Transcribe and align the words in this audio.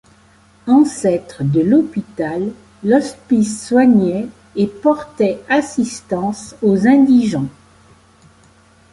Ancêtre 0.65 1.43
de 1.43 1.61
l'hôpital, 1.61 2.53
l'hospice 2.83 3.67
soignait 3.67 4.27
et 4.55 4.65
portait 4.65 5.39
assistance 5.47 6.55
aux 6.63 6.87
indigents. 6.87 7.45